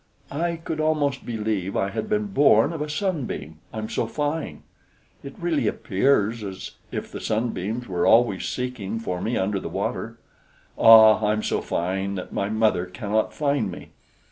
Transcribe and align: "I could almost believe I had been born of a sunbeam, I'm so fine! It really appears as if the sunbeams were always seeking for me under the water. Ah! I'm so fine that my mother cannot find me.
"I 0.31 0.55
could 0.55 0.79
almost 0.79 1.27
believe 1.27 1.77
I 1.77 1.89
had 1.91 2.09
been 2.09 2.25
born 2.25 2.73
of 2.73 2.81
a 2.81 2.89
sunbeam, 2.89 3.59
I'm 3.71 3.87
so 3.87 4.07
fine! 4.07 4.63
It 5.23 5.35
really 5.37 5.67
appears 5.67 6.43
as 6.43 6.71
if 6.91 7.11
the 7.11 7.21
sunbeams 7.21 7.87
were 7.87 8.07
always 8.07 8.45
seeking 8.49 8.97
for 8.97 9.21
me 9.21 9.37
under 9.37 9.59
the 9.59 9.69
water. 9.69 10.17
Ah! 10.75 11.23
I'm 11.23 11.43
so 11.43 11.61
fine 11.61 12.15
that 12.15 12.33
my 12.33 12.49
mother 12.49 12.87
cannot 12.87 13.31
find 13.35 13.69
me. 13.71 13.89